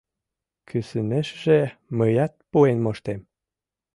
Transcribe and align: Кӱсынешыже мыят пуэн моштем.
Кӱсынешыже 0.67 1.59
мыят 1.97 2.33
пуэн 2.49 2.77
моштем. 2.85 3.21